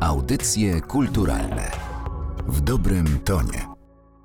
Audycje 0.00 0.80
kulturalne 0.80 1.70
w 2.46 2.60
dobrym 2.60 3.18
tonie. 3.24 3.66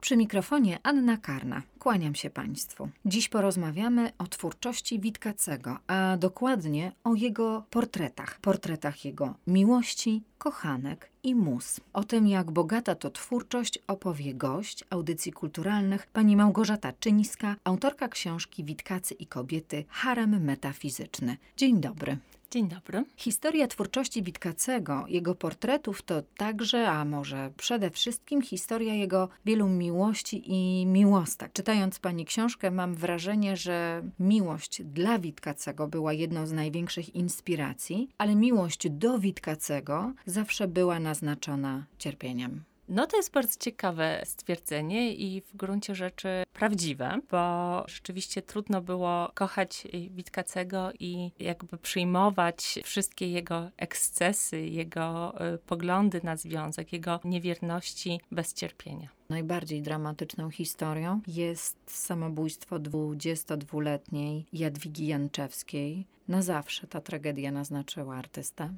Przy 0.01 0.17
mikrofonie 0.17 0.79
Anna 0.83 1.17
Karna. 1.17 1.61
Kłaniam 1.79 2.15
się 2.15 2.29
Państwu. 2.29 2.89
Dziś 3.05 3.29
porozmawiamy 3.29 4.11
o 4.17 4.27
twórczości 4.27 4.99
Witkacego, 4.99 5.77
a 5.87 6.17
dokładnie 6.17 6.91
o 7.03 7.15
jego 7.15 7.63
portretach. 7.69 8.39
Portretach 8.39 9.05
jego 9.05 9.33
miłości, 9.47 10.23
kochanek 10.37 11.09
i 11.23 11.35
mus. 11.35 11.79
O 11.93 12.03
tym, 12.03 12.27
jak 12.27 12.51
bogata 12.51 12.95
to 12.95 13.09
twórczość, 13.09 13.79
opowie 13.87 14.33
gość 14.33 14.83
audycji 14.89 15.31
kulturalnych 15.31 16.07
pani 16.07 16.35
Małgorzata 16.35 16.93
Czyńska, 16.99 17.55
autorka 17.63 18.07
książki 18.07 18.63
Witkacy 18.63 19.13
i 19.13 19.27
kobiety 19.27 19.85
Harem 19.89 20.43
metafizyczny. 20.43 21.37
Dzień 21.57 21.79
dobry. 21.81 22.17
Dzień 22.55 22.67
dobry. 22.67 23.05
Historia 23.17 23.67
twórczości 23.67 24.23
Witkacego, 24.23 25.05
jego 25.07 25.35
portretów 25.35 26.01
to 26.01 26.21
także, 26.37 26.89
a 26.89 27.05
może 27.05 27.51
przede 27.57 27.89
wszystkim 27.89 28.41
historia 28.41 28.93
jego 28.93 29.29
wielu 29.45 29.67
miłości 29.67 30.43
i 30.45 30.85
miłostek. 30.85 31.53
Czytając 31.53 31.99
pani 31.99 32.25
książkę, 32.25 32.71
mam 32.71 32.95
wrażenie, 32.95 33.57
że 33.57 34.03
miłość 34.19 34.83
dla 34.83 35.19
Witkacego 35.19 35.87
była 35.87 36.13
jedną 36.13 36.47
z 36.47 36.51
największych 36.51 37.15
inspiracji, 37.15 38.09
ale 38.17 38.35
miłość 38.35 38.89
do 38.89 39.19
Witkacego 39.19 40.13
zawsze 40.25 40.67
była 40.67 40.99
naznaczona 40.99 41.85
cierpieniem. 41.97 42.63
No 42.89 43.07
to 43.07 43.17
jest 43.17 43.31
bardzo 43.31 43.59
ciekawe 43.59 44.21
stwierdzenie 44.25 45.13
i 45.13 45.41
w 45.41 45.55
gruncie 45.55 45.95
rzeczy 45.95 46.43
prawdziwe, 46.53 47.19
bo 47.31 47.83
rzeczywiście 47.87 48.41
trudno 48.41 48.81
było 48.81 49.31
kochać 49.33 49.87
Witkacego 50.11 50.89
i 50.99 51.31
jakby 51.39 51.77
przyjmować 51.77 52.79
wszystkie 52.83 53.29
jego 53.29 53.69
ekscesy, 53.77 54.61
jego 54.61 55.33
y, 55.53 55.57
poglądy 55.57 56.21
na 56.23 56.37
związek, 56.37 56.93
jego 56.93 57.19
niewierności 57.23 58.19
bez 58.31 58.53
cierpienia. 58.53 59.09
Najbardziej 59.29 59.81
dramatyczną 59.81 60.49
historią 60.49 61.21
jest 61.27 61.77
samobójstwo 61.87 62.75
22-letniej 62.75 64.45
Jadwigi 64.53 65.07
Janczewskiej. 65.07 66.05
Na 66.27 66.41
zawsze 66.41 66.87
ta 66.87 67.01
tragedia 67.01 67.51
naznaczyła 67.51 68.15
artystę. 68.15 68.69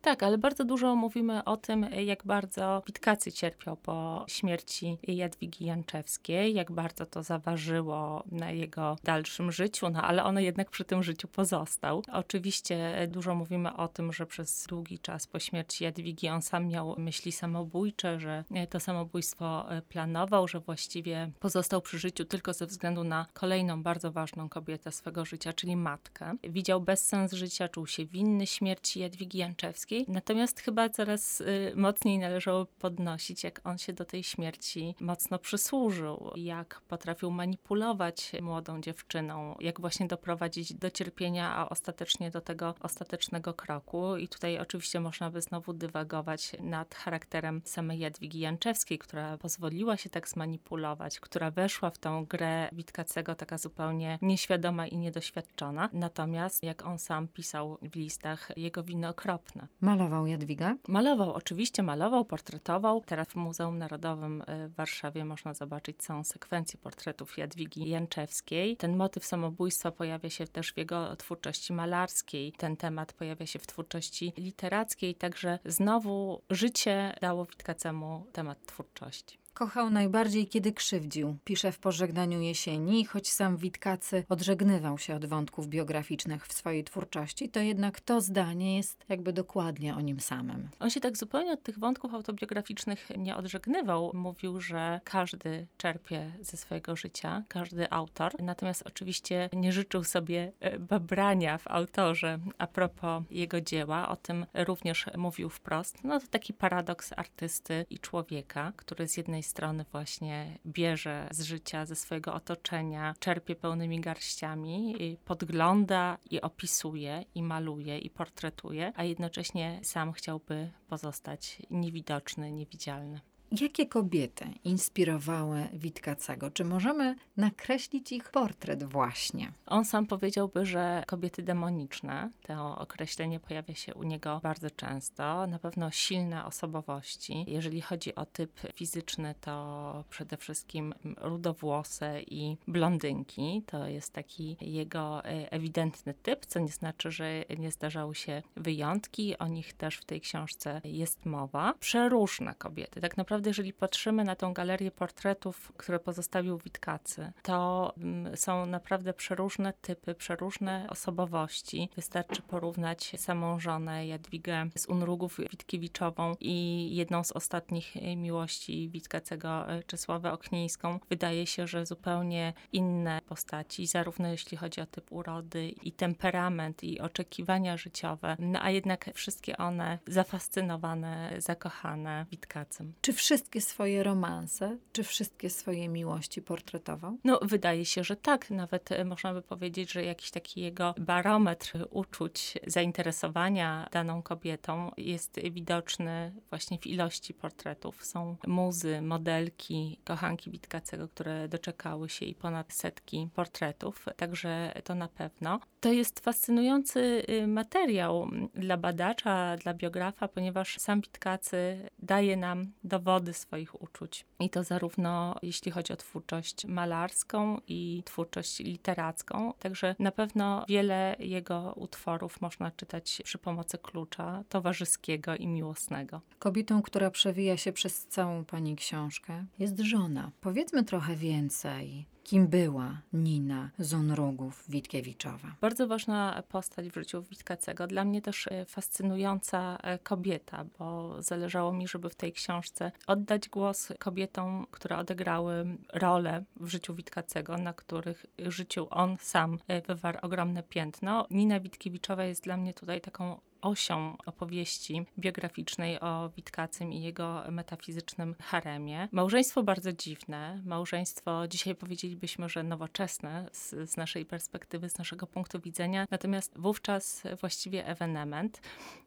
Tak, 0.00 0.22
ale 0.22 0.38
bardzo 0.38 0.64
dużo 0.64 0.96
mówimy 0.96 1.44
o 1.44 1.56
tym, 1.56 1.82
jak 1.82 2.24
bardzo 2.24 2.82
Witkacy 2.86 3.32
cierpiał 3.32 3.76
po 3.76 4.24
śmierci 4.28 4.98
Jadwigi 5.02 5.64
Janczewskiej, 5.64 6.54
jak 6.54 6.72
bardzo 6.72 7.06
to 7.06 7.22
zaważyło 7.22 8.24
na 8.32 8.50
jego 8.50 8.96
dalszym 9.04 9.52
życiu, 9.52 9.90
no 9.90 10.02
ale 10.02 10.24
on 10.24 10.40
jednak 10.40 10.70
przy 10.70 10.84
tym 10.84 11.02
życiu 11.02 11.28
pozostał. 11.28 12.02
Oczywiście 12.12 13.08
dużo 13.08 13.34
mówimy 13.34 13.76
o 13.76 13.88
tym, 13.88 14.12
że 14.12 14.26
przez 14.26 14.66
długi 14.66 14.98
czas 14.98 15.26
po 15.26 15.38
śmierci 15.38 15.84
Jadwigi 15.84 16.28
on 16.28 16.42
sam 16.42 16.68
miał 16.68 16.94
myśli 16.98 17.32
samobójcze, 17.32 18.20
że 18.20 18.44
to 18.70 18.80
samobójstwo 18.80 19.66
planował, 19.88 20.48
że 20.48 20.60
właściwie 20.60 21.30
pozostał 21.40 21.80
przy 21.80 21.98
życiu 21.98 22.24
tylko 22.24 22.52
ze 22.52 22.66
względu 22.66 23.04
na 23.04 23.26
kolejną 23.32 23.82
bardzo 23.82 24.12
ważną 24.12 24.48
kobietę 24.48 24.92
swego 24.92 25.24
życia, 25.24 25.52
czyli 25.52 25.76
matkę. 25.76 26.34
Widział 26.42 26.80
bezsens 26.80 27.32
życia, 27.32 27.68
czuł 27.68 27.86
się 27.86 28.06
winny 28.06 28.46
śmierci 28.46 29.00
Jadwigi 29.00 29.38
Janczewskiej, 29.38 29.59
Natomiast 30.08 30.60
chyba 30.60 30.88
coraz 30.88 31.40
y, 31.40 31.72
mocniej 31.76 32.18
należało 32.18 32.66
podnosić, 32.66 33.44
jak 33.44 33.60
on 33.64 33.78
się 33.78 33.92
do 33.92 34.04
tej 34.04 34.24
śmierci 34.24 34.94
mocno 35.00 35.38
przysłużył, 35.38 36.30
jak 36.36 36.80
potrafił 36.88 37.30
manipulować 37.30 38.32
młodą 38.42 38.80
dziewczyną, 38.80 39.56
jak 39.60 39.80
właśnie 39.80 40.06
doprowadzić 40.06 40.74
do 40.74 40.90
cierpienia, 40.90 41.56
a 41.56 41.68
ostatecznie 41.68 42.30
do 42.30 42.40
tego 42.40 42.74
ostatecznego 42.80 43.54
kroku. 43.54 44.16
I 44.16 44.28
tutaj 44.28 44.58
oczywiście 44.58 45.00
można 45.00 45.30
by 45.30 45.42
znowu 45.42 45.72
dywagować 45.72 46.52
nad 46.60 46.94
charakterem 46.94 47.62
samej 47.64 47.98
Jadwigi 47.98 48.40
Janczewskiej, 48.40 48.98
która 48.98 49.38
pozwoliła 49.38 49.96
się 49.96 50.10
tak 50.10 50.28
zmanipulować, 50.28 51.20
która 51.20 51.50
weszła 51.50 51.90
w 51.90 51.98
tą 51.98 52.24
grę 52.24 52.68
Witkacego 52.72 53.34
taka 53.34 53.58
zupełnie 53.58 54.18
nieświadoma 54.22 54.86
i 54.86 54.96
niedoświadczona. 54.96 55.88
Natomiast, 55.92 56.62
jak 56.62 56.86
on 56.86 56.98
sam 56.98 57.28
pisał 57.28 57.78
w 57.82 57.96
listach, 57.96 58.50
jego 58.56 58.82
wino 58.82 59.08
okropne 59.08 59.49
Malował 59.80 60.26
Jadwiga? 60.26 60.76
Malował, 60.88 61.32
oczywiście 61.32 61.82
malował, 61.82 62.24
portretował. 62.24 63.00
Teraz 63.06 63.28
w 63.28 63.36
Muzeum 63.36 63.78
Narodowym 63.78 64.42
y, 64.42 64.68
w 64.68 64.74
Warszawie 64.74 65.24
można 65.24 65.54
zobaczyć 65.54 65.96
całą 65.96 66.24
sekwencję 66.24 66.78
portretów 66.82 67.38
Jadwigi 67.38 67.88
Janczewskiej. 67.88 68.76
Ten 68.76 68.96
motyw 68.96 69.24
samobójstwa 69.24 69.90
pojawia 69.92 70.30
się 70.30 70.46
też 70.46 70.72
w 70.72 70.76
jego 70.76 71.16
twórczości 71.16 71.72
malarskiej. 71.72 72.52
Ten 72.52 72.76
temat 72.76 73.12
pojawia 73.12 73.46
się 73.46 73.58
w 73.58 73.66
twórczości 73.66 74.32
literackiej, 74.36 75.14
także 75.14 75.58
znowu 75.64 76.42
życie 76.50 77.14
dało 77.20 77.44
Witkacemu 77.44 78.26
temat 78.32 78.66
twórczości. 78.66 79.39
Kochał 79.60 79.90
najbardziej, 79.90 80.46
kiedy 80.46 80.72
krzywdził. 80.72 81.36
Pisze 81.44 81.72
w 81.72 81.78
pożegnaniu 81.78 82.40
jesieni, 82.40 83.04
choć 83.04 83.32
sam 83.32 83.56
Witkacy 83.56 84.24
odżegnywał 84.28 84.98
się 84.98 85.14
od 85.14 85.26
wątków 85.26 85.68
biograficznych 85.68 86.46
w 86.46 86.52
swojej 86.52 86.84
twórczości, 86.84 87.48
to 87.48 87.60
jednak 87.60 88.00
to 88.00 88.20
zdanie 88.20 88.76
jest 88.76 89.04
jakby 89.08 89.32
dokładnie 89.32 89.94
o 89.94 90.00
nim 90.00 90.20
samym. 90.20 90.68
On 90.78 90.90
się 90.90 91.00
tak 91.00 91.16
zupełnie 91.16 91.52
od 91.52 91.62
tych 91.62 91.78
wątków 91.78 92.14
autobiograficznych 92.14 93.08
nie 93.18 93.36
odżegnywał. 93.36 94.10
Mówił, 94.14 94.60
że 94.60 95.00
każdy 95.04 95.66
czerpie 95.76 96.32
ze 96.40 96.56
swojego 96.56 96.96
życia, 96.96 97.42
każdy 97.48 97.90
autor. 97.90 98.32
Natomiast 98.42 98.82
oczywiście 98.86 99.48
nie 99.52 99.72
życzył 99.72 100.04
sobie 100.04 100.52
e, 100.60 100.78
babrania 100.78 101.58
w 101.58 101.68
autorze 101.68 102.38
a 102.58 102.66
propos 102.66 103.22
jego 103.30 103.60
dzieła. 103.60 104.08
O 104.08 104.16
tym 104.16 104.46
również 104.54 105.06
mówił 105.16 105.48
wprost. 105.48 106.04
No 106.04 106.20
to 106.20 106.26
taki 106.26 106.52
paradoks 106.52 107.12
artysty 107.16 107.86
i 107.90 107.98
człowieka, 107.98 108.72
który 108.76 109.08
z 109.08 109.16
jednej 109.16 109.42
strony 109.50 109.84
właśnie 109.92 110.58
bierze 110.66 111.28
z 111.30 111.42
życia, 111.42 111.86
ze 111.86 111.96
swojego 111.96 112.34
otoczenia, 112.34 113.14
czerpie 113.18 113.56
pełnymi 113.56 114.00
garściami, 114.00 114.94
podgląda 115.24 116.18
i 116.30 116.40
opisuje, 116.40 117.24
i 117.34 117.42
maluje, 117.42 117.98
i 117.98 118.10
portretuje, 118.10 118.92
a 118.96 119.04
jednocześnie 119.04 119.80
sam 119.82 120.12
chciałby 120.12 120.70
pozostać 120.88 121.62
niewidoczny, 121.70 122.52
niewidzialny. 122.52 123.20
Jakie 123.52 123.86
kobiety 123.86 124.44
inspirowały 124.64 125.68
Witkacego? 125.72 126.50
Czy 126.50 126.64
możemy 126.64 127.16
nakreślić 127.36 128.12
ich 128.12 128.30
portret 128.30 128.84
właśnie? 128.84 129.52
On 129.66 129.84
sam 129.84 130.06
powiedziałby, 130.06 130.66
że 130.66 131.02
kobiety 131.06 131.42
demoniczne, 131.42 132.30
to 132.42 132.78
określenie 132.78 133.40
pojawia 133.40 133.74
się 133.74 133.94
u 133.94 134.02
niego 134.02 134.40
bardzo 134.42 134.70
często. 134.70 135.46
Na 135.46 135.58
pewno 135.58 135.90
silne 135.90 136.44
osobowości. 136.44 137.44
Jeżeli 137.48 137.80
chodzi 137.80 138.14
o 138.14 138.26
typ 138.26 138.60
fizyczny, 138.74 139.34
to 139.40 140.04
przede 140.10 140.36
wszystkim 140.36 140.94
rudowłose 141.16 142.22
i 142.22 142.56
blondynki. 142.68 143.62
To 143.66 143.86
jest 143.86 144.12
taki 144.12 144.56
jego 144.60 145.24
e, 145.24 145.52
ewidentny 145.52 146.14
typ, 146.14 146.46
co 146.46 146.60
nie 146.60 146.72
znaczy, 146.72 147.10
że 147.10 147.44
nie 147.58 147.70
zdarzały 147.70 148.14
się 148.14 148.42
wyjątki. 148.56 149.38
O 149.38 149.46
nich 149.46 149.72
też 149.72 149.96
w 149.96 150.04
tej 150.04 150.20
książce 150.20 150.80
jest 150.84 151.26
mowa. 151.26 151.74
Przeróżne 151.80 152.54
kobiety. 152.54 153.00
Tak 153.00 153.16
naprawdę 153.16 153.39
naprawdę, 153.40 153.50
jeżeli 153.50 153.72
patrzymy 153.72 154.24
na 154.24 154.36
tą 154.36 154.52
galerię 154.52 154.90
portretów, 154.90 155.72
które 155.76 155.98
pozostawił 155.98 156.58
Witkacy, 156.58 157.32
to 157.42 157.92
mm, 157.96 158.36
są 158.36 158.66
naprawdę 158.66 159.12
przeróżne 159.12 159.72
typy, 159.72 160.14
przeróżne 160.14 160.86
osobowości. 160.88 161.88
Wystarczy 161.96 162.42
porównać 162.42 163.12
samą 163.16 163.60
żonę 163.60 164.06
Jadwigę 164.06 164.68
z 164.76 164.86
Unrugów 164.86 165.38
Witkiewiczową 165.50 166.34
i 166.40 166.88
jedną 166.94 167.24
z 167.24 167.32
ostatnich 167.32 167.94
miłości 168.16 168.88
Witkacego, 168.88 169.68
e, 169.68 169.82
Czesławę 169.82 170.32
Oknieńską. 170.32 171.00
Wydaje 171.08 171.46
się, 171.46 171.66
że 171.66 171.86
zupełnie 171.86 172.52
inne 172.72 173.20
postaci, 173.26 173.86
zarówno 173.86 174.28
jeśli 174.28 174.56
chodzi 174.56 174.80
o 174.80 174.86
typ 174.86 175.12
urody 175.12 175.68
i 175.68 175.92
temperament 175.92 176.84
i 176.84 177.00
oczekiwania 177.00 177.76
życiowe, 177.76 178.36
no 178.38 178.58
a 178.62 178.70
jednak 178.70 179.10
wszystkie 179.14 179.56
one 179.56 179.98
zafascynowane, 180.06 181.34
zakochane 181.38 182.26
Witkacem. 182.30 182.92
Czy 183.00 183.12
wszystkie 183.30 183.60
swoje 183.60 184.02
romanse, 184.02 184.76
czy 184.92 185.04
wszystkie 185.04 185.50
swoje 185.50 185.88
miłości 185.88 186.42
portretował? 186.42 187.18
No, 187.24 187.40
wydaje 187.42 187.84
się, 187.84 188.04
że 188.04 188.16
tak. 188.16 188.50
Nawet 188.50 188.92
e, 188.92 189.04
można 189.04 189.34
by 189.34 189.42
powiedzieć, 189.42 189.92
że 189.92 190.04
jakiś 190.04 190.30
taki 190.30 190.60
jego 190.60 190.94
barometr 190.98 191.86
uczuć, 191.90 192.58
zainteresowania 192.66 193.88
daną 193.92 194.22
kobietą 194.22 194.90
jest 194.96 195.40
widoczny 195.50 196.32
właśnie 196.48 196.78
w 196.78 196.86
ilości 196.86 197.34
portretów. 197.34 198.04
Są 198.04 198.36
muzy, 198.46 199.02
modelki, 199.02 200.00
kochanki 200.04 200.50
Witkacego, 200.50 201.08
które 201.08 201.48
doczekały 201.48 202.08
się 202.08 202.26
i 202.26 202.34
ponad 202.34 202.72
setki 202.72 203.28
portretów, 203.34 204.06
także 204.16 204.72
to 204.84 204.94
na 204.94 205.08
pewno. 205.08 205.60
To 205.80 205.92
jest 205.92 206.20
fascynujący 206.20 207.22
y, 207.30 207.46
materiał 207.46 208.30
dla 208.54 208.76
badacza, 208.76 209.56
dla 209.56 209.74
biografa, 209.74 210.28
ponieważ 210.28 210.78
sam 210.78 211.00
Witkacy 211.00 211.90
daje 211.98 212.36
nam 212.36 212.72
dowody 212.84 213.19
wody 213.20 213.32
swoich 213.32 213.82
uczuć. 213.82 214.26
I 214.40 214.50
to 214.50 214.64
zarówno 214.64 215.36
jeśli 215.42 215.72
chodzi 215.72 215.92
o 215.92 215.96
twórczość 215.96 216.64
malarską 216.64 217.60
i 217.68 218.02
twórczość 218.04 218.58
literacką. 218.58 219.52
Także 219.58 219.94
na 219.98 220.12
pewno 220.12 220.64
wiele 220.68 221.16
jego 221.18 221.72
utworów 221.76 222.40
można 222.40 222.70
czytać 222.70 223.22
przy 223.24 223.38
pomocy 223.38 223.78
klucza 223.78 224.44
towarzyskiego 224.48 225.36
i 225.36 225.46
miłosnego. 225.46 226.20
Kobietą, 226.38 226.82
która 226.82 227.10
przewija 227.10 227.56
się 227.56 227.72
przez 227.72 228.06
całą 228.06 228.44
pani 228.44 228.76
książkę, 228.76 229.44
jest 229.58 229.78
żona. 229.78 230.30
Powiedzmy 230.40 230.84
trochę 230.84 231.16
więcej 231.16 232.06
kim 232.30 232.48
była 232.48 233.00
Nina 233.12 233.70
Zonrogów-Witkiewiczowa. 233.78 235.54
Bardzo 235.60 235.86
ważna 235.86 236.42
postać 236.48 236.88
w 236.88 236.94
życiu 236.94 237.22
Witkacego. 237.22 237.86
Dla 237.86 238.04
mnie 238.04 238.22
też 238.22 238.46
e, 238.46 238.64
fascynująca 238.64 239.78
e, 239.82 239.98
kobieta, 239.98 240.64
bo 240.78 241.16
zależało 241.22 241.72
mi, 241.72 241.88
żeby 241.88 242.10
w 242.10 242.14
tej 242.14 242.32
książce 242.32 242.92
oddać 243.06 243.48
głos 243.48 243.92
kobietom, 243.98 244.66
które 244.70 244.98
odegrały 244.98 245.76
rolę 245.92 246.44
w 246.60 246.68
życiu 246.68 246.94
Witkacego, 246.94 247.58
na 247.58 247.72
których 247.72 248.26
życiu 248.38 248.86
on 248.90 249.16
sam 249.20 249.58
e, 249.68 249.82
wywarł 249.82 250.18
ogromne 250.22 250.62
piętno. 250.62 251.26
Nina 251.30 251.60
Witkiewiczowa 251.60 252.24
jest 252.24 252.44
dla 252.44 252.56
mnie 252.56 252.74
tutaj 252.74 253.00
taką 253.00 253.40
osią 253.62 254.16
opowieści 254.26 255.06
biograficznej 255.18 256.00
o 256.00 256.30
Witkacym 256.36 256.92
i 256.92 257.02
jego 257.02 257.42
metafizycznym 257.50 258.34
haremie. 258.42 259.08
Małżeństwo 259.12 259.62
bardzo 259.62 259.92
dziwne, 259.92 260.62
małżeństwo 260.64 261.48
dzisiaj 261.48 261.74
powiedzielibyśmy, 261.74 262.48
że 262.48 262.62
nowoczesne 262.62 263.48
z, 263.52 263.90
z 263.90 263.96
naszej 263.96 264.26
perspektywy, 264.26 264.88
z 264.88 264.98
naszego 264.98 265.26
punktu 265.26 265.60
widzenia, 265.60 266.06
natomiast 266.10 266.58
wówczas 266.58 267.22
właściwie 267.40 267.86
ewenement. 267.86 268.60